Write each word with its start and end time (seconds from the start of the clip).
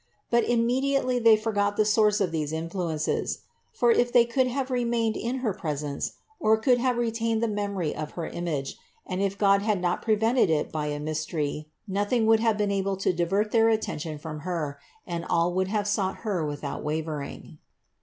But 0.31 0.45
immediately 0.45 1.19
they 1.19 1.37
forgot 1.37 1.77
the 1.77 1.85
source 1.85 2.19
of 2.19 2.31
these 2.31 2.51
influences; 2.51 3.41
for 3.71 3.91
if 3.91 4.11
they 4.11 4.25
could 4.25 4.47
have 4.47 4.71
remained 4.71 5.15
in 5.15 5.41
her 5.45 5.53
pres 5.53 5.83
ence, 5.83 6.13
or 6.39 6.57
could 6.57 6.79
have 6.79 6.97
retained 6.97 7.43
the 7.43 7.47
memory 7.47 7.95
of 7.95 8.13
her 8.13 8.25
image, 8.25 8.77
and 9.05 9.21
if 9.21 9.37
God 9.37 9.61
had 9.61 9.79
not 9.79 10.01
prevented 10.01 10.49
it 10.49 10.71
by 10.71 10.87
a 10.87 10.99
mystery, 10.99 11.67
nothing 11.87 12.25
would 12.25 12.39
have 12.39 12.57
been 12.57 12.71
able 12.71 12.97
to 12.97 13.13
divert 13.13 13.51
their 13.51 13.69
attention 13.69 14.17
from 14.17 14.39
Her 14.39 14.79
and 15.05 15.23
all 15.25 15.53
would 15.53 15.67
have 15.67 15.87
sought 15.87 16.17
Her 16.25 16.43
without 16.43 16.83
wavering. 16.83 17.59